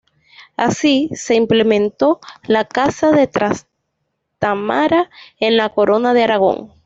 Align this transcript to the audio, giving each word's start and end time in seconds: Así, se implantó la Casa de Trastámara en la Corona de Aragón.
Así, 0.57 1.11
se 1.13 1.35
implantó 1.35 2.21
la 2.47 2.65
Casa 2.65 3.11
de 3.11 3.27
Trastámara 3.27 5.11
en 5.39 5.57
la 5.57 5.69
Corona 5.75 6.15
de 6.15 6.23
Aragón. 6.23 6.73